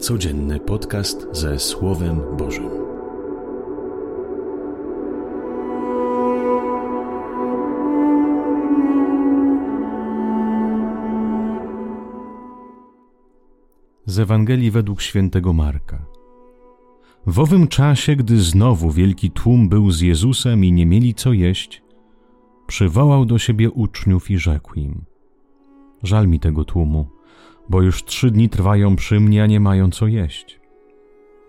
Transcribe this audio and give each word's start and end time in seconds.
Codzienny 0.00 0.60
podcast 0.60 1.26
ze 1.32 1.58
Słowem 1.58 2.20
Bożym. 2.36 2.70
Z 14.06 14.18
Ewangelii 14.18 14.70
według 14.70 15.00
świętego 15.00 15.52
Marka. 15.52 16.06
W 17.26 17.38
owym 17.38 17.68
czasie, 17.68 18.16
gdy 18.16 18.40
znowu 18.40 18.90
wielki 18.90 19.30
tłum 19.30 19.68
był 19.68 19.90
z 19.90 20.00
Jezusem 20.00 20.64
i 20.64 20.72
nie 20.72 20.86
mieli 20.86 21.14
co 21.14 21.32
jeść, 21.32 21.82
przywołał 22.66 23.24
do 23.24 23.38
siebie 23.38 23.70
uczniów 23.70 24.30
i 24.30 24.38
rzekł 24.38 24.74
im: 24.74 25.04
Żal 26.02 26.28
mi 26.28 26.40
tego 26.40 26.64
tłumu 26.64 27.19
bo 27.70 27.82
już 27.82 28.04
trzy 28.04 28.30
dni 28.30 28.48
trwają 28.48 28.96
przy 28.96 29.20
mnie, 29.20 29.42
a 29.42 29.46
nie 29.46 29.60
mają 29.60 29.90
co 29.90 30.06
jeść. 30.06 30.60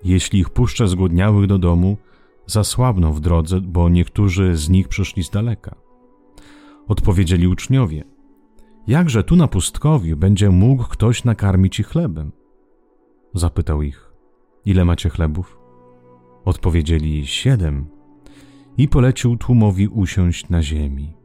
Jeśli 0.03 0.39
ich 0.39 0.49
puszczę 0.49 0.87
zgłodniałych 0.87 1.47
do 1.47 1.57
domu, 1.57 1.97
zasłabną 2.45 3.13
w 3.13 3.19
drodze, 3.19 3.61
bo 3.61 3.89
niektórzy 3.89 4.55
z 4.55 4.69
nich 4.69 4.87
przyszli 4.87 5.23
z 5.23 5.29
daleka. 5.29 5.75
Odpowiedzieli 6.87 7.47
uczniowie: 7.47 8.03
Jakże 8.87 9.23
tu 9.23 9.35
na 9.35 9.47
pustkowiu 9.47 10.17
będzie 10.17 10.49
mógł 10.49 10.83
ktoś 10.83 11.23
nakarmić 11.23 11.79
ich 11.79 11.87
chlebem? 11.87 12.31
Zapytał 13.33 13.81
ich: 13.81 14.11
Ile 14.65 14.85
macie 14.85 15.09
chlebów? 15.09 15.57
Odpowiedzieli: 16.45 17.27
Siedem. 17.27 17.87
I 18.77 18.87
polecił 18.87 19.37
tłumowi 19.37 19.87
usiąść 19.87 20.49
na 20.49 20.61
ziemi. 20.61 21.20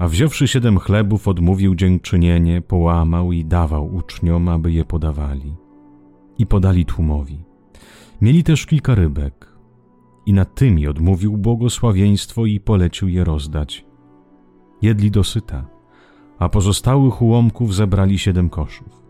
A 0.00 0.08
wziąwszy 0.08 0.48
siedem 0.48 0.78
chlebów, 0.78 1.28
odmówił 1.28 1.74
dziękczynienie, 1.74 2.62
połamał 2.62 3.32
i 3.32 3.44
dawał 3.44 3.94
uczniom, 3.94 4.48
aby 4.48 4.72
je 4.72 4.84
podawali. 4.84 5.56
I 6.38 6.46
podali 6.46 6.84
tłumowi. 6.84 7.44
Mieli 8.20 8.44
też 8.44 8.66
kilka 8.66 8.94
rybek. 8.94 9.56
I 10.26 10.32
nad 10.32 10.54
tymi 10.54 10.86
odmówił 10.86 11.36
błogosławieństwo 11.36 12.46
i 12.46 12.60
polecił 12.60 13.08
je 13.08 13.24
rozdać. 13.24 13.86
Jedli 14.82 15.10
dosyta, 15.10 15.66
a 16.38 16.48
pozostałych 16.48 17.22
ułomków 17.22 17.74
zebrali 17.74 18.18
siedem 18.18 18.50
koszów. 18.50 19.02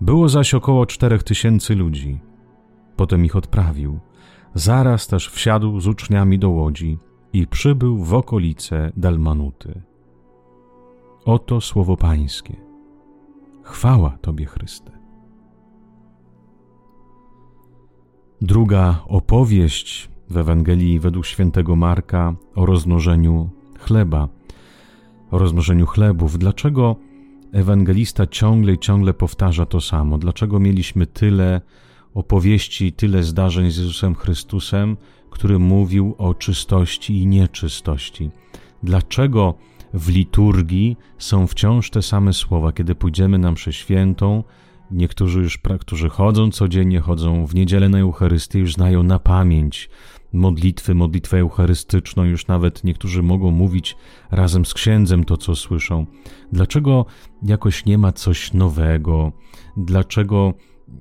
Było 0.00 0.28
zaś 0.28 0.54
około 0.54 0.86
czterech 0.86 1.22
tysięcy 1.22 1.74
ludzi. 1.74 2.20
Potem 2.96 3.24
ich 3.24 3.36
odprawił. 3.36 3.98
Zaraz 4.54 5.06
też 5.06 5.28
wsiadł 5.28 5.80
z 5.80 5.86
uczniami 5.86 6.38
do 6.38 6.50
łodzi 6.50 6.98
i 7.32 7.46
przybył 7.46 8.04
w 8.04 8.14
okolice 8.14 8.92
Dalmanuty. 8.96 9.87
Oto 11.24 11.60
słowo 11.60 11.96
Pańskie. 11.96 12.56
Chwała 13.62 14.18
Tobie, 14.20 14.46
Chryste. 14.46 14.98
Druga 18.40 19.04
opowieść 19.06 20.10
w 20.30 20.36
Ewangelii 20.36 21.00
według 21.00 21.26
świętego 21.26 21.76
Marka 21.76 22.34
o 22.54 22.66
rozmnożeniu 22.66 23.50
chleba, 23.78 24.28
o 25.30 25.38
rozmnożeniu 25.38 25.86
chlebów. 25.86 26.38
Dlaczego 26.38 26.96
ewangelista 27.52 28.26
ciągle 28.26 28.72
i 28.72 28.78
ciągle 28.78 29.14
powtarza 29.14 29.66
to 29.66 29.80
samo? 29.80 30.18
Dlaczego 30.18 30.60
mieliśmy 30.60 31.06
tyle 31.06 31.60
opowieści, 32.14 32.92
tyle 32.92 33.22
zdarzeń 33.22 33.70
z 33.70 33.76
Jezusem 33.76 34.14
Chrystusem, 34.14 34.96
który 35.30 35.58
mówił 35.58 36.14
o 36.18 36.34
czystości 36.34 37.22
i 37.22 37.26
nieczystości? 37.26 38.30
Dlaczego 38.82 39.54
w 39.94 40.08
liturgii 40.08 40.96
są 41.18 41.46
wciąż 41.46 41.90
te 41.90 42.02
same 42.02 42.32
słowa. 42.32 42.72
Kiedy 42.72 42.94
pójdziemy 42.94 43.38
na 43.38 43.52
mszę 43.52 43.72
świętą, 43.72 44.44
niektórzy 44.90 45.40
już, 45.40 45.58
którzy 45.80 46.08
chodzą 46.08 46.50
codziennie, 46.50 47.00
chodzą 47.00 47.46
w 47.46 47.54
niedzielę 47.54 47.88
na 47.88 47.98
Eucharystię, 47.98 48.58
już 48.58 48.74
znają 48.74 49.02
na 49.02 49.18
pamięć 49.18 49.90
modlitwy, 50.32 50.94
modlitwę 50.94 51.38
eucharystyczną, 51.38 52.24
już 52.24 52.46
nawet 52.46 52.84
niektórzy 52.84 53.22
mogą 53.22 53.50
mówić 53.50 53.96
razem 54.30 54.66
z 54.66 54.74
księdzem 54.74 55.24
to, 55.24 55.36
co 55.36 55.56
słyszą. 55.56 56.06
Dlaczego 56.52 57.06
jakoś 57.42 57.84
nie 57.84 57.98
ma 57.98 58.12
coś 58.12 58.52
nowego? 58.52 59.32
Dlaczego 59.76 60.54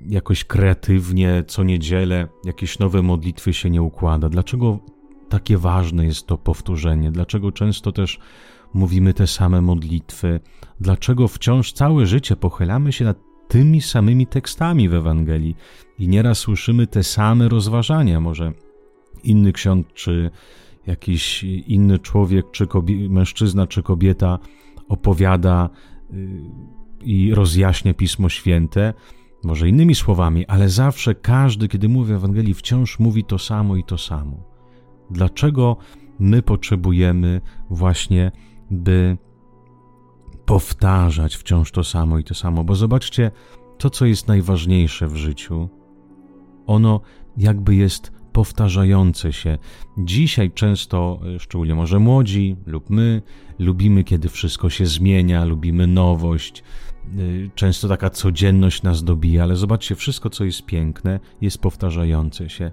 jakoś 0.08 0.44
kreatywnie 0.44 1.44
co 1.48 1.64
niedzielę 1.64 2.28
jakieś 2.44 2.80
nowe 2.80 3.02
modlitwy 3.02 3.54
się 3.54 3.70
nie 3.70 3.82
układa? 3.82 4.30
Dlaczego 4.30 4.80
takie 5.30 5.58
ważne 5.58 6.06
jest 6.06 6.28
to 6.28 6.38
powtórzenie? 6.38 7.12
Dlaczego 7.12 7.52
często 7.52 7.92
też 7.92 8.20
mówimy 8.74 9.14
te 9.14 9.28
same 9.28 9.62
modlitwy? 9.62 10.40
Dlaczego 10.80 11.28
wciąż 11.28 11.74
całe 11.74 12.06
życie 12.06 12.36
pochylamy 12.36 12.92
się 12.92 13.06
nad 13.06 13.18
tymi 13.48 13.82
samymi 13.82 14.28
tekstami 14.28 14.90
w 14.90 14.94
Ewangelii 14.94 15.56
i 16.00 16.08
nieraz 16.08 16.38
słyszymy 16.38 16.88
te 16.88 17.04
same 17.04 17.50
rozważania? 17.50 18.20
Może 18.20 18.54
inny 19.24 19.52
ksiądz, 19.52 19.88
czy 19.94 20.32
jakiś 20.88 21.44
inny 21.44 22.00
człowiek, 22.00 22.52
czy 22.52 22.68
mężczyzna, 23.10 23.68
czy 23.68 23.84
kobieta 23.84 24.40
opowiada 24.90 25.70
yy, 26.12 26.18
i 27.02 27.34
rozjaśnia 27.34 27.94
Pismo 27.94 28.30
Święte, 28.30 28.94
może 29.44 29.70
innymi 29.70 29.96
słowami, 29.96 30.46
ale 30.46 30.70
zawsze 30.70 31.16
każdy, 31.16 31.68
kiedy 31.68 31.90
mówi 31.90 32.14
o 32.14 32.16
Ewangelii, 32.16 32.54
wciąż 32.54 33.00
mówi 33.00 33.24
to 33.24 33.40
samo 33.40 33.76
i 33.76 33.84
to 33.84 33.98
samo. 33.98 34.44
Dlaczego 35.12 35.78
my 36.20 36.42
potrzebujemy 36.42 37.42
właśnie 37.70 38.32
by 38.72 39.18
powtarzać 40.46 41.36
wciąż 41.36 41.72
to 41.72 41.84
samo 41.84 42.20
i 42.20 42.24
to 42.24 42.34
samo, 42.34 42.64
bo 42.64 42.76
zobaczcie, 42.76 43.32
to, 43.78 43.90
co 43.90 44.06
jest 44.06 44.28
najważniejsze 44.28 45.08
w 45.08 45.16
życiu, 45.16 45.70
ono 46.68 47.02
jakby 47.38 47.76
jest 47.76 48.12
powtarzające 48.32 49.34
się. 49.34 49.58
Dzisiaj 49.98 50.52
często, 50.52 51.20
szczególnie 51.40 51.76
może 51.76 52.00
młodzi 52.00 52.56
lub 52.66 52.90
my, 52.90 53.22
lubimy, 53.60 54.04
kiedy 54.04 54.30
wszystko 54.30 54.70
się 54.70 54.86
zmienia, 54.86 55.46
lubimy 55.46 55.88
nowość. 55.88 56.64
Często 57.56 57.88
taka 57.88 58.10
codzienność 58.10 58.84
nas 58.84 59.04
dobija, 59.04 59.44
ale 59.44 59.56
zobaczcie, 59.56 59.96
wszystko, 59.96 60.30
co 60.30 60.44
jest 60.46 60.66
piękne, 60.66 61.20
jest 61.42 61.58
powtarzające 61.62 62.50
się. 62.50 62.72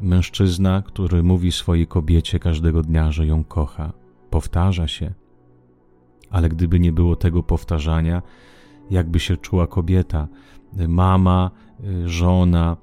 Mężczyzna, 0.00 0.82
który 0.82 1.22
mówi 1.22 1.52
swojej 1.52 1.86
kobiecie 1.86 2.38
każdego 2.38 2.82
dnia, 2.82 3.12
że 3.12 3.26
ją 3.26 3.44
kocha, 3.44 3.92
powtarza 4.30 4.88
się 4.88 5.14
ale 6.34 6.48
gdyby 6.48 6.80
nie 6.80 6.92
było 6.92 7.16
tego 7.16 7.42
powtarzania, 7.42 8.22
jakby 8.90 9.20
się 9.20 9.36
czuła 9.36 9.66
kobieta, 9.66 10.28
mama, 10.88 11.50
żona, 12.04 12.76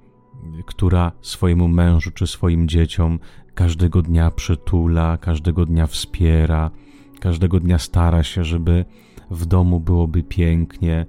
która 0.65 1.11
swojemu 1.21 1.67
mężu 1.67 2.11
czy 2.11 2.27
swoim 2.27 2.67
dzieciom 2.67 3.19
każdego 3.53 4.01
dnia 4.01 4.31
przytula, 4.31 5.17
każdego 5.17 5.65
dnia 5.65 5.87
wspiera, 5.87 6.71
każdego 7.19 7.59
dnia 7.59 7.77
stara 7.77 8.23
się, 8.23 8.43
żeby 8.43 8.85
w 9.31 9.45
domu 9.45 9.79
byłoby 9.79 10.23
pięknie, 10.23 11.05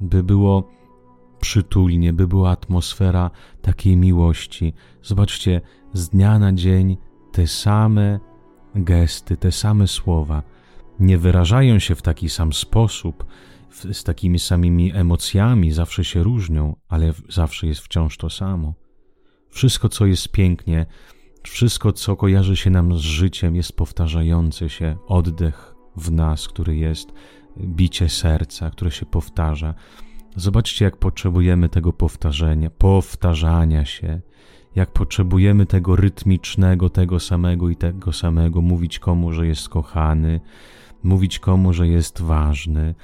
by 0.00 0.22
było 0.22 0.68
przytulnie, 1.40 2.12
by 2.12 2.28
była 2.28 2.50
atmosfera 2.50 3.30
takiej 3.62 3.96
miłości. 3.96 4.72
Zobaczcie, 5.02 5.60
z 5.92 6.08
dnia 6.08 6.38
na 6.38 6.52
dzień 6.52 6.96
te 7.32 7.46
same 7.46 8.20
gesty, 8.74 9.36
te 9.36 9.52
same 9.52 9.86
słowa 9.86 10.55
nie 11.00 11.18
wyrażają 11.18 11.78
się 11.78 11.94
w 11.94 12.02
taki 12.02 12.28
sam 12.28 12.52
sposób, 12.52 13.24
z 13.92 14.04
takimi 14.04 14.38
samymi 14.38 14.92
emocjami, 14.94 15.72
zawsze 15.72 16.04
się 16.04 16.22
różnią, 16.22 16.76
ale 16.88 17.12
zawsze 17.28 17.66
jest 17.66 17.80
wciąż 17.80 18.16
to 18.16 18.30
samo. 18.30 18.74
Wszystko, 19.50 19.88
co 19.88 20.06
jest 20.06 20.28
pięknie, 20.28 20.86
wszystko, 21.42 21.92
co 21.92 22.16
kojarzy 22.16 22.56
się 22.56 22.70
nam 22.70 22.98
z 22.98 23.00
życiem, 23.00 23.56
jest 23.56 23.76
powtarzający 23.76 24.68
się 24.68 24.96
oddech 25.06 25.74
w 25.96 26.10
nas, 26.10 26.48
który 26.48 26.76
jest 26.76 27.12
bicie 27.58 28.08
serca, 28.08 28.70
które 28.70 28.90
się 28.90 29.06
powtarza. 29.06 29.74
Zobaczcie, 30.36 30.84
jak 30.84 30.96
potrzebujemy 30.96 31.68
tego 31.68 31.92
powtarzania, 31.92 32.70
powtarzania 32.70 33.84
się, 33.84 34.20
jak 34.74 34.92
potrzebujemy 34.92 35.66
tego 35.66 35.96
rytmicznego, 35.96 36.90
tego 36.90 37.20
samego 37.20 37.68
i 37.68 37.76
tego 37.76 38.12
samego, 38.12 38.60
mówić 38.60 38.98
komu, 38.98 39.32
że 39.32 39.46
jest 39.46 39.68
kochany, 39.68 40.40
mówić 41.02 41.38
komu, 41.38 41.72
że 41.72 41.88
jest 41.88 42.22
ważny, 42.22 42.94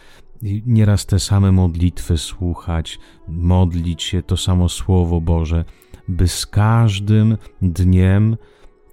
nieraz 0.66 1.06
te 1.06 1.18
same 1.18 1.52
modlitwy 1.52 2.18
słuchać, 2.18 2.98
modlić 3.28 4.02
się 4.02 4.22
to 4.22 4.36
samo 4.36 4.68
Słowo 4.68 5.20
Boże, 5.20 5.64
by 6.08 6.28
z 6.28 6.46
każdym 6.46 7.36
dniem 7.62 8.36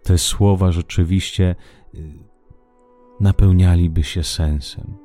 te 0.04 0.18
słowa 0.18 0.72
rzeczywiście 0.72 1.56
y, 1.96 2.14
napełnialiby 3.20 4.04
się 4.04 4.24
sensem. 4.24 4.98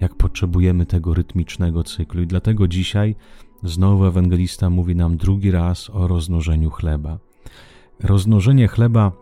Jak 0.00 0.14
potrzebujemy 0.14 0.86
tego 0.86 1.14
rytmicznego 1.14 1.84
cyklu. 1.84 2.22
I 2.22 2.26
dlatego 2.26 2.68
dzisiaj 2.68 3.16
znowu 3.62 4.04
ewangelista 4.04 4.70
mówi 4.70 4.96
nam 4.96 5.16
drugi 5.16 5.50
raz 5.50 5.90
o 5.90 6.08
rozmnożeniu 6.08 6.70
chleba. 6.70 7.18
Rozmnożenie 8.00 8.68
chleba 8.68 9.12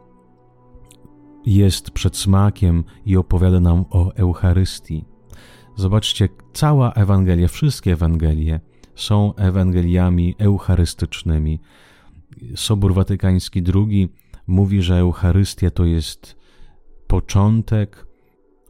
jest 1.46 1.90
przed 1.90 2.16
smakiem 2.16 2.84
i 3.06 3.16
opowiada 3.16 3.60
nam 3.60 3.84
o 3.90 4.14
Eucharystii. 4.14 5.04
Zobaczcie, 5.76 6.28
cała 6.52 6.92
Ewangelia, 6.92 7.48
wszystkie 7.48 7.92
Ewangelie 7.92 8.60
są 8.94 9.34
Ewangeliami 9.34 10.34
eucharystycznymi. 10.38 11.60
Sobór 12.56 12.94
Watykański 12.94 13.62
II 13.74 14.08
mówi, 14.46 14.82
że 14.82 14.98
Eucharystia 14.98 15.70
to 15.70 15.84
jest 15.84 16.36
początek, 17.06 18.06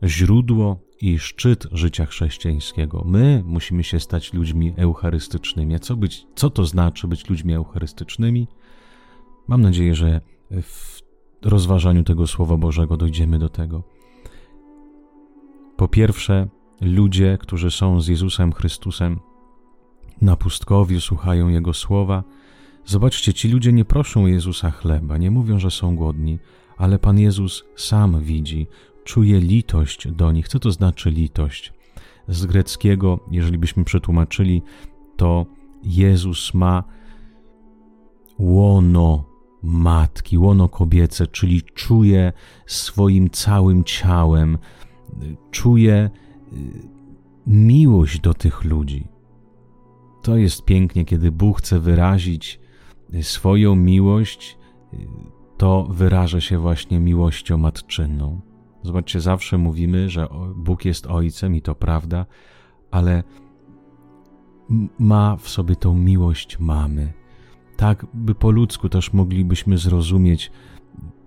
źródło 0.05 0.81
i 1.01 1.19
szczyt 1.19 1.67
życia 1.73 2.07
chrześcijańskiego. 2.07 3.05
My 3.07 3.43
musimy 3.47 3.85
się 3.85 4.01
stać 4.01 4.33
ludźmi 4.33 4.75
eucharystycznymi. 4.77 5.75
A 5.75 5.79
co, 5.79 5.97
być, 5.97 6.27
co 6.35 6.51
to 6.51 6.65
znaczy 6.65 7.09
być 7.09 7.31
ludźmi 7.31 7.55
eucharystycznymi? 7.55 8.49
Mam 9.49 9.63
nadzieję, 9.63 9.95
że 9.95 10.21
w 10.63 11.06
rozważaniu 11.47 12.05
tego 12.05 12.27
Słowa 12.27 12.57
Bożego 12.57 12.97
dojdziemy 12.97 13.39
do 13.39 13.49
tego. 13.49 13.83
Po 15.77 15.89
pierwsze, 15.89 16.49
ludzie, 16.81 17.39
którzy 17.41 17.71
są 17.71 18.01
z 18.01 18.09
Jezusem 18.09 18.53
Chrystusem 18.53 19.21
na 20.23 20.37
pustkowiu, 20.37 21.01
słuchają 21.01 21.49
Jego 21.49 21.75
słowa. 21.75 22.25
Zobaczcie, 22.85 23.35
ci 23.35 23.49
ludzie 23.49 23.73
nie 23.73 23.85
proszą 23.85 24.27
Jezusa 24.27 24.71
chleba, 24.71 25.19
nie 25.19 25.31
mówią, 25.31 25.59
że 25.59 25.71
są 25.71 25.97
głodni, 25.97 26.39
ale 26.77 26.99
Pan 26.99 27.19
Jezus 27.19 27.65
sam 27.77 28.21
widzi, 28.21 28.67
czuje 29.05 29.41
litość 29.41 30.09
do 30.09 30.33
nich. 30.33 30.49
Co 30.49 30.59
to 30.59 30.71
znaczy 30.71 31.11
litość? 31.11 31.73
Z 32.29 32.47
greckiego, 32.47 33.21
jeżeli 33.31 33.59
byśmy 33.59 33.85
przetłumaczyli, 33.85 34.63
to 35.17 35.47
Jezus 35.83 36.55
ma 36.55 36.85
łono 38.39 39.36
matki, 39.63 40.39
łono 40.39 40.69
kobiece, 40.69 41.27
czyli 41.27 41.63
czuje 41.63 42.33
swoim 42.67 43.31
całym 43.31 43.85
ciałem, 43.85 44.59
czuje 45.51 46.11
y, 46.53 46.89
miłość 47.47 48.21
do 48.21 48.35
tych 48.35 48.65
ludzi. 48.65 49.07
To 50.23 50.37
jest 50.37 50.65
pięknie, 50.65 51.05
kiedy 51.05 51.33
Bóg 51.33 51.59
chce 51.59 51.81
wyrazić 51.81 52.61
swoją 53.23 53.77
miłość, 53.77 54.59
y, 54.95 54.97
to 55.57 55.87
wyraża 55.91 56.41
się 56.41 56.59
właśnie 56.59 57.01
miłością 57.01 57.59
matczyną. 57.59 58.41
Zobaczcie, 58.83 59.21
zawsze 59.21 59.59
mówimy, 59.59 60.11
że 60.11 60.29
Bóg 60.57 60.85
jest 60.85 61.07
Ojcem 61.07 61.55
i 61.55 61.63
to 61.63 61.75
prawda, 61.75 62.27
ale 62.91 63.23
ma 64.99 65.37
w 65.37 65.49
sobie 65.49 65.77
tą 65.77 65.95
miłość 65.95 66.59
mamy. 66.59 67.13
Tak, 67.77 68.07
by 68.15 68.35
po 68.35 68.51
ludzku 68.51 68.89
też 68.89 69.13
moglibyśmy 69.13 69.79
zrozumieć 69.79 70.51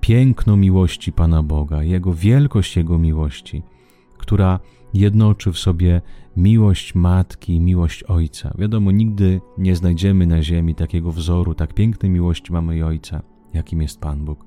piękno 0.01 0.57
miłości 0.57 1.11
Pana 1.11 1.43
Boga, 1.43 1.83
Jego 1.83 2.13
wielkość 2.13 2.77
Jego 2.77 2.99
miłości, 2.99 3.63
która 4.17 4.59
jednoczy 4.93 5.51
w 5.51 5.57
sobie 5.57 6.01
miłość 6.37 6.95
matki 6.95 7.53
i 7.53 7.59
miłość 7.59 8.03
ojca. 8.03 8.53
Wiadomo, 8.57 8.91
nigdy 8.91 9.41
nie 9.57 9.75
znajdziemy 9.75 10.27
na 10.27 10.43
ziemi 10.43 10.75
takiego 10.75 11.11
wzoru, 11.11 11.53
tak 11.53 11.73
pięknej 11.73 12.11
miłości 12.11 12.53
mamy 12.53 12.77
i 12.77 12.83
ojca, 12.83 13.21
jakim 13.53 13.81
jest 13.81 13.99
Pan 13.99 14.25
Bóg. 14.25 14.45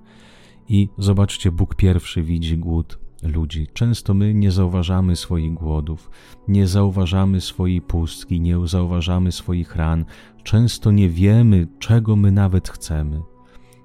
I 0.69 0.89
zobaczcie, 0.99 1.53
Bóg 1.53 1.75
pierwszy 1.75 2.23
widzi 2.23 2.59
głód 2.59 2.99
ludzi. 3.23 3.67
Często 3.73 4.15
my 4.15 4.35
nie 4.35 4.51
zauważamy 4.51 5.17
swoich 5.17 5.55
głodów, 5.55 6.11
nie 6.49 6.67
zauważamy 6.67 7.41
swojej 7.41 7.81
pustki, 7.81 8.41
nie 8.41 8.67
zauważamy 8.67 9.33
swoich 9.33 9.77
ran, 9.77 10.05
często 10.43 10.91
nie 10.91 11.09
wiemy, 11.09 11.69
czego 11.79 12.17
my 12.17 12.33
nawet 12.33 12.69
chcemy. 12.69 13.23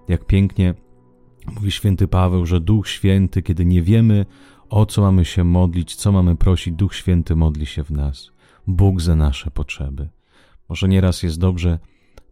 Jak 0.07 0.25
pięknie 0.25 0.74
mówi 1.56 1.71
święty 1.71 2.07
Paweł, 2.07 2.45
że 2.45 2.59
Duch 2.59 2.88
Święty, 2.88 3.42
kiedy 3.42 3.65
nie 3.65 3.81
wiemy, 3.81 4.25
o 4.69 4.86
co 4.86 5.01
mamy 5.01 5.25
się 5.25 5.44
modlić, 5.44 5.95
co 5.95 6.12
mamy 6.12 6.36
prosić, 6.36 6.74
Duch 6.74 6.95
Święty 6.95 7.36
modli 7.36 7.65
się 7.65 7.83
w 7.83 7.92
nas. 7.92 8.31
Bóg 8.68 9.01
za 9.01 9.15
nasze 9.15 9.51
potrzeby. 9.51 10.09
Może 10.69 10.88
nieraz 10.88 11.24
jest 11.24 11.39
dobrze 11.39 11.80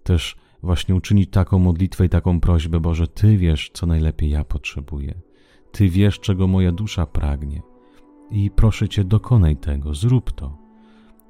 też 0.03 0.35
właśnie 0.63 0.95
uczynić 0.95 1.29
taką 1.29 1.59
modlitwę 1.59 2.05
i 2.05 2.09
taką 2.09 2.39
prośbę, 2.39 2.79
Boże, 2.79 3.07
Ty 3.07 3.37
wiesz, 3.37 3.71
co 3.73 3.85
najlepiej 3.85 4.29
ja 4.29 4.43
potrzebuję. 4.43 5.21
Ty 5.71 5.89
wiesz, 5.89 6.19
czego 6.19 6.47
moja 6.47 6.71
dusza 6.71 7.05
pragnie. 7.05 7.61
I 8.31 8.51
proszę 8.51 8.89
Cię, 8.89 9.03
dokonaj 9.03 9.57
tego, 9.57 9.93
zrób 9.93 10.31
to. 10.31 10.57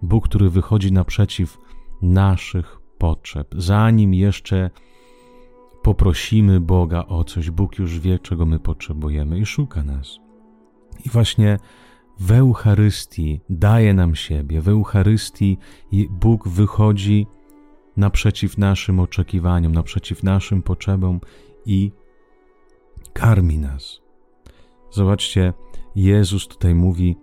Bóg, 0.02 0.28
który 0.28 0.50
wychodzi 0.50 0.92
naprzeciw 0.92 1.58
naszych 2.02 2.85
potrzeb, 2.98 3.48
zanim 3.58 4.14
jeszcze 4.14 4.70
poprosimy 5.84 6.60
Boga 6.60 7.06
o 7.08 7.24
coś, 7.24 7.50
Bóg 7.50 7.80
już 7.80 8.00
wie, 8.00 8.20
czego 8.20 8.46
my 8.46 8.60
potrzebujemy 8.60 9.40
i 9.40 9.46
szuka 9.46 9.84
nas. 9.84 10.20
I 11.06 11.10
właśnie 11.10 11.60
w 12.20 12.32
Eucharystii 12.32 13.42
daje 13.50 13.94
nam 13.94 14.16
siebie, 14.16 14.62
w 14.62 14.70
Eucharystii 14.70 15.58
Bóg 16.10 16.48
wychodzi 16.48 17.28
naprzeciw 17.98 18.58
naszym 18.58 19.00
oczekiwaniom, 19.00 19.72
naprzeciw 19.72 20.24
naszym 20.24 20.62
potrzebom 20.62 21.20
i 21.66 21.92
karmi 23.14 23.60
nas. 23.60 24.02
Zobaczcie, 24.92 25.54
Jezus 25.96 26.48
tutaj 26.48 26.76
mówi, 26.76 27.16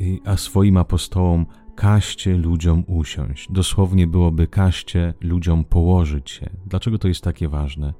y, 0.00 0.18
a 0.24 0.36
swoim 0.36 0.76
apostołom, 0.76 1.46
kaście 1.74 2.36
ludziom 2.36 2.84
usiąść. 2.86 3.52
Dosłownie 3.52 4.06
byłoby 4.06 4.46
kaście 4.46 5.14
ludziom 5.20 5.64
położyć 5.64 6.30
się. 6.30 6.50
Dlaczego 6.66 6.98
to 6.98 7.08
jest 7.08 7.24
takie 7.24 7.48
ważne? 7.48 7.94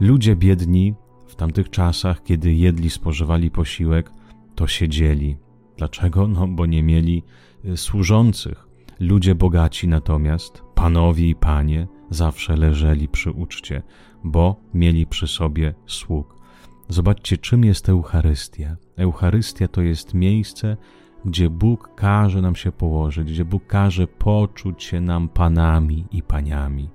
Ludzie 0.00 0.36
biedni 0.36 0.94
w 1.26 1.34
tamtych 1.34 1.70
czasach, 1.70 2.22
kiedy 2.22 2.54
jedli, 2.54 2.90
spożywali 2.90 3.50
posiłek, 3.50 4.10
to 4.54 4.66
siedzieli. 4.66 5.36
Dlaczego? 5.76 6.28
No, 6.28 6.48
bo 6.48 6.66
nie 6.66 6.82
mieli 6.82 7.22
y, 7.64 7.76
służących. 7.76 8.68
Ludzie 9.00 9.34
bogaci 9.34 9.88
natomiast, 9.88 10.62
panowie 10.74 11.28
i 11.28 11.34
panie, 11.34 11.88
zawsze 12.10 12.56
leżeli 12.56 13.08
przy 13.08 13.30
uczcie, 13.30 13.82
bo 14.24 14.56
mieli 14.74 15.06
przy 15.06 15.26
sobie 15.26 15.74
sług. 15.86 16.40
Zobaczcie, 16.88 17.38
czym 17.38 17.64
jest 17.64 17.88
Eucharystia. 17.88 18.76
Eucharystia 18.96 19.68
to 19.68 19.82
jest 19.82 20.14
miejsce, 20.14 20.76
gdzie 21.24 21.50
Bóg 21.50 21.94
każe 21.94 22.42
nam 22.42 22.56
się 22.56 22.72
położyć, 22.72 23.32
gdzie 23.32 23.44
Bóg 23.44 23.66
każe 23.66 24.06
poczuć 24.06 24.82
się 24.82 25.00
nam 25.00 25.28
panami 25.28 26.04
i 26.10 26.22
paniami, 26.22 26.88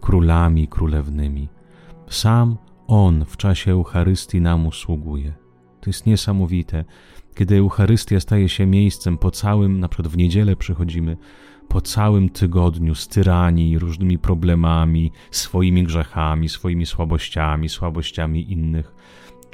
królami 0.00 0.62
i 0.62 0.68
królewnymi. 0.68 1.48
Sam 2.08 2.56
On 2.86 3.24
w 3.24 3.36
czasie 3.36 3.72
Eucharystii 3.72 4.40
nam 4.40 4.66
usługuje. 4.66 5.34
To 5.80 5.90
jest 5.90 6.06
niesamowite, 6.06 6.84
kiedy 7.34 7.56
Eucharystia 7.56 8.20
staje 8.20 8.48
się 8.48 8.66
miejscem 8.66 9.18
po 9.18 9.30
całym, 9.30 9.80
na 9.80 9.88
przykład 9.88 10.12
w 10.12 10.16
niedzielę 10.16 10.56
przychodzimy, 10.56 11.16
po 11.68 11.80
całym 11.80 12.28
tygodniu 12.28 12.94
z 12.94 13.08
tyranii, 13.08 13.78
różnymi 13.78 14.18
problemami, 14.18 15.12
swoimi 15.30 15.84
grzechami, 15.84 16.48
swoimi 16.48 16.86
słabościami, 16.86 17.68
słabościami 17.68 18.52
innych. 18.52 18.94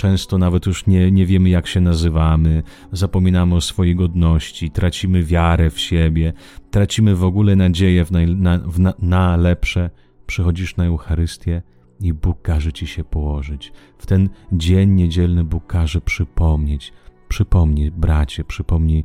Często 0.01 0.39
nawet 0.39 0.67
już 0.67 0.87
nie, 0.87 1.11
nie 1.11 1.27
wiemy, 1.27 1.49
jak 1.49 1.67
się 1.67 1.81
nazywamy, 1.81 2.63
zapominamy 2.93 3.55
o 3.55 3.61
swojej 3.61 3.97
godności, 3.97 4.71
tracimy 4.71 5.23
wiarę 5.25 5.71
w 5.71 5.81
siebie, 5.81 6.33
tracimy 6.71 7.17
w 7.17 7.25
ogóle 7.25 7.57
nadzieję 7.57 8.05
w 8.05 8.11
na, 8.11 8.21
na, 8.27 8.59
w 8.59 8.81
na, 8.81 8.95
na 8.99 9.37
lepsze. 9.37 9.91
Przychodzisz 10.27 10.77
na 10.77 10.85
Eucharystię 10.85 11.63
i 12.01 12.13
Bóg 12.13 12.43
każe 12.43 12.73
ci 12.73 12.87
się 12.87 13.05
położyć. 13.05 13.73
W 13.99 14.07
ten 14.07 14.29
dzień 14.53 14.91
niedzielny 14.91 15.45
Bóg 15.45 15.67
każe 15.67 16.01
przypomnieć. 16.01 16.93
Przypomnij, 17.29 17.91
bracie, 17.91 18.45
przypomnij 18.45 19.05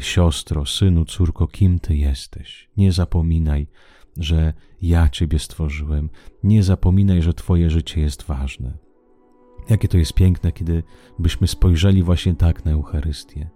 siostro, 0.00 0.66
synu, 0.66 1.04
córko, 1.04 1.46
kim 1.46 1.78
ty 1.78 1.96
jesteś. 1.96 2.68
Nie 2.76 2.92
zapominaj, 2.92 3.66
że 4.16 4.52
ja 4.82 5.08
ciebie 5.08 5.38
stworzyłem. 5.38 6.10
Nie 6.44 6.62
zapominaj, 6.62 7.22
że 7.22 7.34
twoje 7.34 7.70
życie 7.70 8.00
jest 8.00 8.22
ważne. 8.22 8.83
Jakie 9.68 9.88
to 9.88 9.98
jest 9.98 10.12
piękne, 10.12 10.52
kiedy 10.52 10.82
byśmy 11.18 11.46
spojrzeli 11.46 12.02
właśnie 12.02 12.34
tak 12.34 12.64
na 12.64 12.72
Eucharystię. 12.72 13.50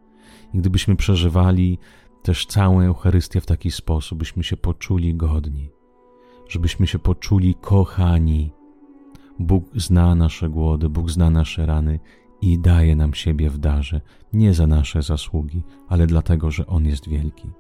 I 0.55 0.59
gdybyśmy 0.59 0.97
przeżywali 0.97 1.79
też 2.23 2.47
całą 2.47 2.81
Eucharystię 2.81 3.41
w 3.41 3.47
taki 3.47 3.71
sposób, 3.71 4.19
byśmy 4.19 4.45
się 4.45 4.57
poczuli 4.57 5.15
godni, 5.15 5.71
żebyśmy 6.49 6.87
się 6.87 6.99
poczuli 6.99 7.55
kochani. 7.55 8.53
Bóg 9.39 9.65
zna 9.75 10.15
nasze 10.15 10.49
głody, 10.49 10.89
Bóg 10.89 11.11
zna 11.11 11.31
nasze 11.31 11.67
rany 11.67 12.01
i 12.41 12.59
daje 12.59 12.97
nam 12.97 13.15
siebie 13.15 13.51
w 13.51 13.59
darze, 13.59 14.01
nie 14.33 14.55
za 14.55 14.67
nasze 14.67 15.03
zasługi, 15.03 15.63
ale 15.89 16.07
dlatego, 16.07 16.51
że 16.51 16.67
On 16.67 16.87
jest 16.87 17.09
wielki. 17.09 17.51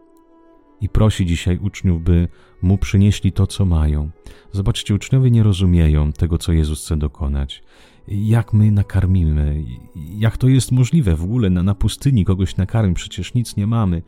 I 0.80 0.88
prosi 0.88 1.26
dzisiaj 1.26 1.58
uczniów, 1.58 2.02
by 2.02 2.28
Mu 2.62 2.78
przynieśli 2.78 3.32
to, 3.32 3.46
co 3.46 3.64
mają. 3.64 4.10
Zobaczcie, 4.52 4.94
uczniowie 4.94 5.30
nie 5.30 5.42
rozumieją 5.42 6.12
tego, 6.12 6.38
co 6.38 6.52
Jezus 6.52 6.84
chce 6.84 6.96
dokonać. 6.96 7.62
Jak 8.08 8.52
my 8.52 8.70
nakarmimy? 8.72 9.64
Jak 9.94 10.36
to 10.36 10.48
jest 10.48 10.72
możliwe 10.72 11.16
w 11.16 11.22
ogóle 11.22 11.50
na, 11.50 11.62
na 11.62 11.74
pustyni 11.74 12.24
kogoś 12.24 12.56
nakarmić? 12.56 12.96
Przecież 12.96 13.34
nic 13.34 13.56
nie 13.56 13.66
mamy. 13.66 14.02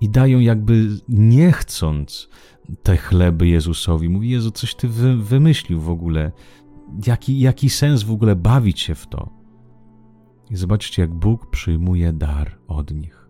I 0.00 0.08
dają 0.08 0.38
jakby 0.38 0.88
nie 1.08 1.52
chcąc 1.52 2.28
te 2.82 2.96
chleby 2.96 3.48
Jezusowi. 3.48 4.08
Mówi, 4.08 4.30
Jezu, 4.30 4.50
coś 4.50 4.74
Ty 4.74 4.88
wy, 4.88 5.16
wymyślił 5.16 5.80
w 5.80 5.90
ogóle. 5.90 6.32
Jaki, 7.06 7.40
jaki 7.40 7.70
sens 7.70 8.02
w 8.02 8.12
ogóle 8.12 8.36
bawić 8.36 8.80
się 8.80 8.94
w 8.94 9.06
to? 9.06 9.30
I 10.50 10.56
zobaczcie, 10.56 11.02
jak 11.02 11.14
Bóg 11.14 11.50
przyjmuje 11.50 12.12
dar 12.12 12.58
od 12.68 12.94
nich. 12.94 13.28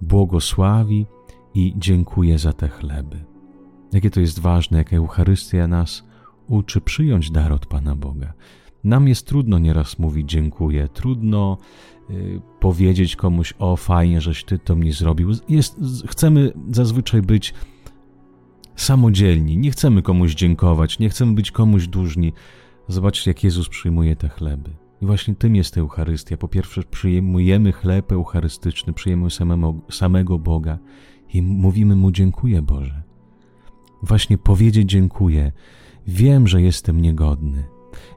Błogosławi 0.00 1.06
i 1.54 1.74
dziękuję 1.76 2.38
za 2.38 2.52
te 2.52 2.68
chleby. 2.68 3.24
jakie 3.92 4.10
to 4.10 4.20
jest 4.20 4.38
ważne, 4.38 4.78
jak 4.78 4.92
Eucharystia 4.92 5.68
nas 5.68 6.04
uczy 6.48 6.80
przyjąć 6.80 7.30
dar 7.30 7.52
od 7.52 7.66
Pana 7.66 7.96
Boga. 7.96 8.32
Nam 8.84 9.08
jest 9.08 9.26
trudno 9.26 9.58
nieraz 9.58 9.98
mówić 9.98 10.30
dziękuję, 10.30 10.88
trudno 10.88 11.58
y, 12.10 12.40
powiedzieć 12.60 13.16
komuś 13.16 13.54
o 13.58 13.76
fajnie, 13.76 14.20
żeś 14.20 14.44
ty 14.44 14.58
to 14.58 14.76
mi 14.76 14.92
zrobił. 14.92 15.30
Jest, 15.48 15.76
chcemy 16.06 16.52
zazwyczaj 16.70 17.22
być 17.22 17.54
samodzielni, 18.76 19.58
nie 19.58 19.70
chcemy 19.70 20.02
komuś 20.02 20.34
dziękować, 20.34 20.98
nie 20.98 21.08
chcemy 21.08 21.34
być 21.34 21.50
komuś 21.50 21.88
dłużni. 21.88 22.32
Zobaczcie, 22.88 23.30
jak 23.30 23.44
Jezus 23.44 23.68
przyjmuje 23.68 24.16
te 24.16 24.28
chleby. 24.28 24.70
I 25.02 25.06
właśnie 25.06 25.34
tym 25.34 25.56
jest 25.56 25.78
Eucharystia. 25.78 26.36
Po 26.36 26.48
pierwsze, 26.48 26.82
przyjmujemy 26.82 27.72
chleb 27.72 28.12
eucharystyczny, 28.12 28.92
przyjmujemy 28.92 29.30
samego 29.90 30.38
Boga 30.38 30.78
i 31.34 31.42
mówimy 31.42 31.96
Mu 31.96 32.12
dziękuję 32.12 32.62
Boże. 32.62 33.02
Właśnie 34.02 34.38
powiedzieć 34.38 34.90
dziękuję. 34.90 35.52
Wiem, 36.06 36.48
że 36.48 36.62
jestem 36.62 37.00
niegodny. 37.00 37.64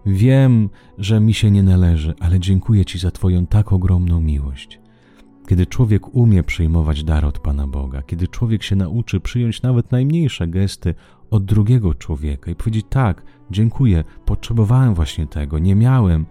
Wiem, 0.06 0.70
że 0.98 1.20
mi 1.20 1.34
się 1.34 1.52
nie 1.52 1.64
należy, 1.64 2.14
ale 2.20 2.40
dziękuję 2.40 2.86
Ci 2.86 3.00
za 3.00 3.12
Twoją 3.12 3.48
tak 3.48 3.74
ogromną 3.74 4.22
miłość. 4.22 4.80
Kiedy 5.48 5.66
człowiek 5.66 6.16
umie 6.16 6.44
przyjmować 6.44 7.04
dar 7.04 7.26
od 7.26 7.40
Pana 7.40 7.68
Boga, 7.68 8.02
kiedy 8.02 8.28
człowiek 8.28 8.64
się 8.64 8.76
nauczy 8.76 9.20
przyjąć 9.20 9.62
nawet 9.62 9.92
najmniejsze 9.92 10.48
gesty 10.48 10.96
od 11.30 11.46
drugiego 11.46 11.94
człowieka 11.94 12.52
i 12.52 12.56
powiedzieć: 12.56 12.86
Tak, 12.90 13.24
dziękuję, 13.52 14.04
potrzebowałem 14.26 14.94
właśnie 14.94 15.28
tego, 15.28 15.60
nie 15.60 15.76
miałem 15.76 16.26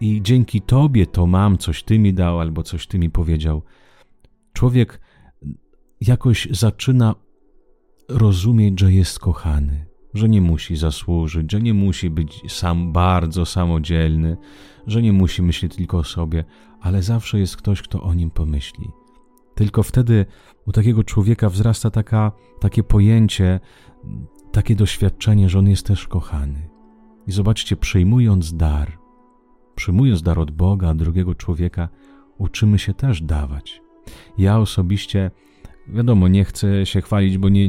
i 0.00 0.22
dzięki 0.22 0.60
Tobie 0.60 1.06
to 1.06 1.26
mam, 1.26 1.58
coś 1.58 1.82
Ty 1.82 1.98
mi 1.98 2.14
dał 2.14 2.40
albo 2.40 2.62
coś 2.62 2.86
Ty 2.86 2.98
mi 2.98 3.10
powiedział. 3.10 3.62
Człowiek 4.52 5.00
jakoś 6.06 6.48
zaczyna 6.50 7.14
rozumieć, 8.08 8.80
że 8.80 8.92
jest 8.92 9.18
kochany, 9.18 9.86
że 10.14 10.28
nie 10.28 10.40
musi 10.40 10.76
zasłużyć, 10.76 11.52
że 11.52 11.60
nie 11.60 11.74
musi 11.74 12.10
być 12.10 12.52
sam 12.52 12.92
bardzo 12.92 13.46
samodzielny, 13.46 14.36
że 14.86 15.02
nie 15.02 15.12
musi 15.12 15.42
myśleć 15.42 15.76
tylko 15.76 15.98
o 15.98 16.04
sobie, 16.04 16.44
ale 16.80 17.02
zawsze 17.02 17.38
jest 17.38 17.56
ktoś, 17.56 17.82
kto 17.82 18.02
o 18.02 18.14
nim 18.14 18.30
pomyśli. 18.30 18.90
Tylko 19.54 19.82
wtedy 19.82 20.26
u 20.66 20.72
takiego 20.72 21.04
człowieka 21.04 21.50
wzrasta 21.50 21.90
taka, 21.90 22.32
takie 22.60 22.82
pojęcie, 22.82 23.60
takie 24.52 24.76
doświadczenie, 24.76 25.48
że 25.48 25.58
on 25.58 25.68
jest 25.68 25.86
też 25.86 26.08
kochany. 26.08 26.68
I 27.26 27.32
zobaczcie, 27.32 27.76
przyjmując 27.76 28.54
dar, 28.56 28.98
przyjmując 29.74 30.22
dar 30.22 30.38
od 30.38 30.50
Boga, 30.50 30.94
drugiego 30.94 31.34
człowieka, 31.34 31.88
uczymy 32.38 32.78
się 32.78 32.94
też 32.94 33.22
dawać. 33.22 33.82
Ja 34.38 34.58
osobiście 34.58 35.30
Wiadomo, 35.88 36.28
nie 36.28 36.44
chcę 36.44 36.86
się 36.86 37.00
chwalić, 37.00 37.38
bo 37.38 37.48
nie, 37.48 37.68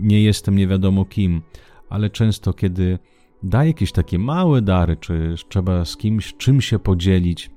nie 0.00 0.22
jestem 0.22 0.56
nie 0.56 0.66
wiadomo 0.66 1.04
kim, 1.04 1.42
ale 1.88 2.10
często, 2.10 2.52
kiedy 2.52 2.98
daję 3.42 3.68
jakieś 3.70 3.92
takie 3.92 4.18
małe 4.18 4.62
dary, 4.62 4.96
czy 4.96 5.34
trzeba 5.48 5.84
z 5.84 5.96
kimś 5.96 6.34
czym 6.36 6.60
się 6.60 6.78
podzielić, 6.78 7.50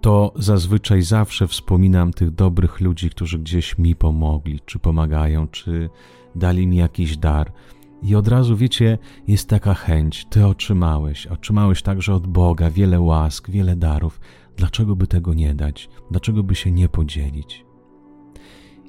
to 0.00 0.32
zazwyczaj 0.36 1.02
zawsze 1.02 1.46
wspominam 1.46 2.12
tych 2.12 2.30
dobrych 2.30 2.80
ludzi, 2.80 3.10
którzy 3.10 3.38
gdzieś 3.38 3.78
mi 3.78 3.96
pomogli, 3.96 4.60
czy 4.66 4.78
pomagają, 4.78 5.48
czy 5.48 5.90
dali 6.34 6.66
mi 6.66 6.76
jakiś 6.76 7.16
dar. 7.16 7.52
I 8.02 8.14
od 8.14 8.28
razu 8.28 8.56
wiecie, 8.56 8.98
jest 9.28 9.48
taka 9.48 9.74
chęć, 9.74 10.24
ty 10.24 10.46
otrzymałeś, 10.46 11.26
otrzymałeś 11.26 11.82
także 11.82 12.14
od 12.14 12.26
Boga 12.26 12.70
wiele 12.70 13.00
łask, 13.00 13.50
wiele 13.50 13.76
darów. 13.76 14.20
Dlaczego 14.56 14.96
by 14.96 15.06
tego 15.06 15.34
nie 15.34 15.54
dać? 15.54 15.88
Dlaczego 16.10 16.42
by 16.42 16.54
się 16.54 16.70
nie 16.70 16.88
podzielić? 16.88 17.65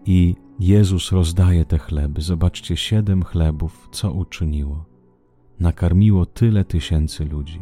I 0.08 0.36
Jezus 0.60 1.12
rozdaje 1.12 1.66
te 1.66 1.78
chleby. 1.78 2.22
Zobaczcie, 2.22 2.78
siedem 2.78 3.24
chlebów, 3.24 3.90
co 3.92 4.12
uczyniło. 4.12 4.86
Nakarmiło 5.60 6.26
tyle 6.26 6.66
tysięcy 6.66 7.26
ludzi. 7.26 7.62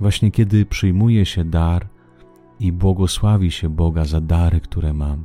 Właśnie 0.00 0.30
kiedy 0.30 0.66
przyjmuje 0.66 1.26
się 1.26 1.44
dar 1.44 1.88
i 2.60 2.72
błogosławi 2.72 3.50
się 3.50 3.68
Boga 3.68 4.04
za 4.04 4.20
dary, 4.20 4.60
które 4.60 4.92
mam, 4.92 5.24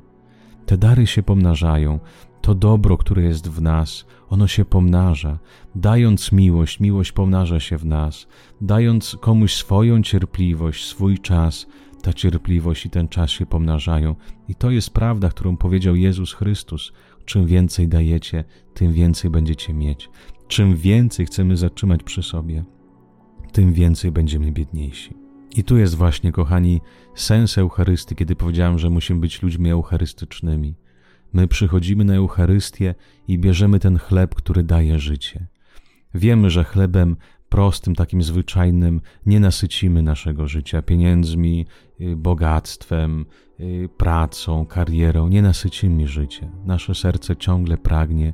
te 0.66 0.78
dary 0.78 1.08
się 1.08 1.24
pomnażają, 1.24 2.00
to 2.42 2.56
dobro, 2.56 2.98
które 2.98 3.24
jest 3.24 3.50
w 3.50 3.62
nas, 3.62 4.06
ono 4.30 4.48
się 4.48 4.66
pomnaża. 4.66 5.40
Dając 5.76 6.32
miłość, 6.32 6.80
miłość 6.80 7.12
pomnaża 7.12 7.60
się 7.60 7.78
w 7.78 7.86
nas. 7.86 8.28
Dając 8.62 9.18
komuś 9.22 9.54
swoją 9.54 10.02
cierpliwość, 10.02 10.86
swój 10.86 11.20
czas, 11.20 11.68
ta 12.02 12.14
cierpliwość 12.14 12.86
i 12.86 12.90
ten 12.90 13.08
czas 13.08 13.30
się 13.30 13.46
pomnażają. 13.46 14.16
I 14.48 14.56
to 14.56 14.72
jest 14.72 14.90
prawda, 14.90 15.30
którą 15.30 15.58
powiedział 15.58 15.96
Jezus 15.96 16.34
Chrystus. 16.34 16.92
Czym 17.26 17.46
więcej 17.46 17.88
dajecie, 17.88 18.44
tym 18.74 18.94
więcej 18.94 19.32
będziecie 19.32 19.74
mieć. 19.74 20.10
Czym 20.48 20.76
więcej 20.76 21.26
chcemy 21.26 21.58
zatrzymać 21.58 22.04
przy 22.04 22.24
sobie, 22.24 22.64
tym 23.52 23.74
więcej 23.74 24.12
będziemy 24.12 24.52
biedniejsi. 24.52 25.14
I 25.56 25.64
tu 25.64 25.78
jest 25.78 25.96
właśnie, 25.96 26.32
kochani, 26.32 26.82
sens 27.16 27.58
Eucharystii, 27.58 28.16
kiedy 28.16 28.36
powiedziałem, 28.36 28.80
że 28.80 28.90
musimy 28.90 29.20
być 29.20 29.42
ludźmi 29.42 29.70
eucharystycznymi. 29.70 30.76
My 31.34 31.48
przychodzimy 31.48 32.06
na 32.06 32.16
Eucharystię 32.16 32.96
i 33.28 33.40
bierzemy 33.40 33.80
ten 33.80 33.98
chleb, 33.98 34.36
który 34.36 34.64
daje 34.64 35.00
życie. 35.00 35.48
Wiemy, 36.14 36.50
że 36.50 36.64
chlebem 36.64 37.18
prostym, 37.50 37.96
takim 37.96 38.24
zwyczajnym 38.24 39.02
nie 39.26 39.40
nasycimy 39.40 40.02
naszego 40.02 40.48
życia 40.48 40.82
pieniędzmi, 40.82 41.66
y, 42.02 42.16
bogactwem, 42.16 43.26
y, 43.60 43.90
pracą, 43.98 44.66
karierą, 44.66 45.28
nie 45.28 45.42
nasycimy 45.42 46.08
życia. 46.08 46.48
Nasze 46.66 46.96
serce 46.96 47.36
ciągle 47.36 47.78
pragnie, 47.78 48.34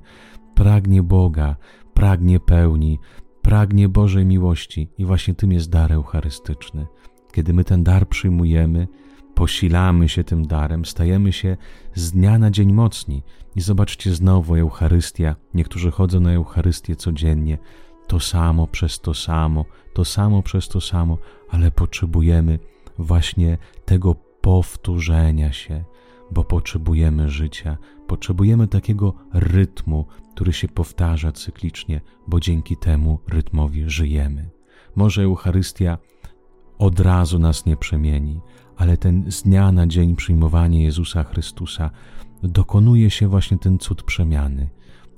pragnie 0.56 1.04
Boga, 1.04 1.56
pragnie 1.94 2.40
pełni, 2.40 3.00
pragnie 3.42 3.90
Bożej 3.90 4.26
miłości 4.26 4.90
i 4.98 5.06
właśnie 5.06 5.34
tym 5.34 5.52
jest 5.52 5.70
dar 5.70 5.92
eucharystyczny. 5.92 6.88
Kiedy 7.32 7.54
my 7.54 7.64
ten 7.64 7.84
dar 7.84 8.10
przyjmujemy, 8.10 8.88
posilamy 9.36 10.10
się 10.10 10.24
tym 10.24 10.48
darem, 10.48 10.86
stajemy 10.86 11.34
się 11.34 11.58
z 11.94 12.12
dnia 12.12 12.38
na 12.38 12.52
dzień 12.52 12.74
mocni. 12.74 13.24
I 13.56 13.62
zobaczcie 13.62 14.16
znowu 14.16 14.56
Eucharystia. 14.56 15.36
Niektórzy 15.54 15.92
chodzą 15.92 16.20
na 16.20 16.34
Eucharystię 16.34 16.96
codziennie, 16.96 17.58
to 18.08 18.20
samo 18.20 18.68
przez 18.68 19.00
to 19.00 19.14
samo, 19.14 19.66
to 19.94 20.06
samo 20.06 20.44
przez 20.44 20.68
to 20.68 20.82
samo, 20.82 21.18
ale 21.50 21.72
potrzebujemy 21.72 22.60
właśnie 22.98 23.58
tego 23.86 24.16
powtórzenia 24.42 25.52
się, 25.52 25.84
bo 26.32 26.44
potrzebujemy 26.44 27.30
życia, 27.30 27.78
potrzebujemy 28.08 28.68
takiego 28.68 29.14
rytmu, 29.34 30.06
który 30.36 30.54
się 30.54 30.68
powtarza 30.68 31.32
cyklicznie, 31.32 32.02
bo 32.28 32.40
dzięki 32.40 32.78
temu 32.78 33.20
rytmowi 33.28 33.90
żyjemy. 33.90 34.50
Może 34.96 35.24
Eucharystia 35.24 35.98
od 36.78 37.00
razu 37.00 37.40
nas 37.40 37.66
nie 37.66 37.78
przemieni, 37.78 38.42
ale 38.78 38.98
ten 38.98 39.32
z 39.32 39.44
dnia 39.44 39.72
na 39.72 39.88
dzień 39.88 40.16
przyjmowanie 40.16 40.84
Jezusa 40.84 41.24
Chrystusa 41.24 41.92
dokonuje 42.44 43.10
się 43.10 43.28
właśnie 43.28 43.58
ten 43.58 43.80
cud 43.80 44.04
przemiany 44.04 44.70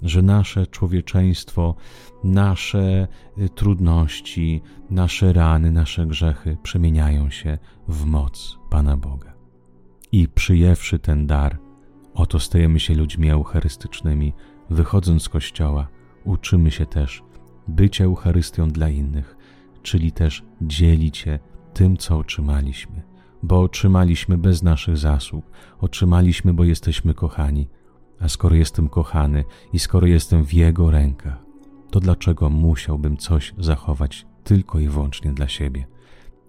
że 0.01 0.21
nasze 0.21 0.67
człowieczeństwo, 0.67 1.75
nasze 2.23 3.07
y, 3.37 3.49
trudności, 3.49 4.61
nasze 4.89 5.33
rany, 5.33 5.71
nasze 5.71 6.05
grzechy 6.05 6.57
przemieniają 6.63 7.29
się 7.29 7.57
w 7.87 8.05
moc 8.05 8.57
Pana 8.69 8.97
Boga. 8.97 9.33
I 10.11 10.27
przyjęwszy 10.27 10.99
ten 10.99 11.27
dar, 11.27 11.59
oto 12.13 12.39
stajemy 12.39 12.79
się 12.79 12.95
ludźmi 12.95 13.29
eucharystycznymi, 13.29 14.33
wychodząc 14.69 15.23
z 15.23 15.29
kościoła, 15.29 15.87
uczymy 16.23 16.71
się 16.71 16.85
też 16.85 17.23
być 17.67 18.01
Eucharystią 18.01 18.69
dla 18.69 18.89
innych, 18.89 19.37
czyli 19.81 20.11
też 20.11 20.43
dzielić 20.61 21.17
się 21.17 21.39
tym, 21.73 21.97
co 21.97 22.17
otrzymaliśmy, 22.17 23.03
bo 23.43 23.61
otrzymaliśmy 23.61 24.37
bez 24.37 24.63
naszych 24.63 24.97
zasług, 24.97 25.45
otrzymaliśmy, 25.79 26.53
bo 26.53 26.63
jesteśmy 26.63 27.13
kochani, 27.13 27.67
a 28.19 28.27
skoro 28.27 28.55
jestem 28.55 28.89
kochany 28.89 29.43
i 29.73 29.79
skoro 29.79 30.07
jestem 30.07 30.43
w 30.43 30.53
Jego 30.53 30.91
rękach, 30.91 31.43
to 31.91 31.99
dlaczego 31.99 32.49
musiałbym 32.49 33.17
coś 33.17 33.53
zachować 33.57 34.25
tylko 34.43 34.79
i 34.79 34.87
wyłącznie 34.87 35.33
dla 35.33 35.47
siebie? 35.47 35.87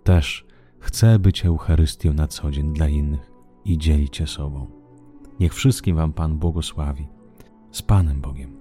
Też 0.05 0.47
chcę 0.81 1.19
być 1.19 1.47
Eucharystią 1.47 2.13
na 2.13 2.29
co 2.29 2.51
dzień 2.51 2.73
dla 2.73 2.89
innych 2.89 3.31
i 3.65 3.79
dzielić 3.79 4.17
się 4.17 4.27
sobą. 4.27 4.67
Niech 5.41 5.55
wszystkim 5.55 5.97
Wam 5.97 6.13
Pan 6.13 6.39
błogosławi. 6.39 7.09
Z 7.71 7.83
Panem 7.83 8.21
Bogiem. 8.21 8.58